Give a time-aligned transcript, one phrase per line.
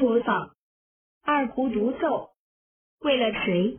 [0.00, 0.50] 播放
[1.24, 2.30] 二胡独奏。
[3.00, 3.78] 为了谁？